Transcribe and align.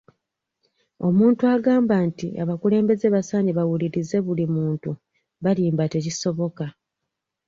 Omuntu 1.07 1.41
agamba 1.55 1.95
nti 2.07 2.27
abakulembeze 2.41 3.07
basaanye 3.15 3.51
bawulirize 3.57 4.17
buli 4.25 4.45
muntu 4.55 4.89
balimba 5.43 5.83
tekisoboka. 5.93 6.65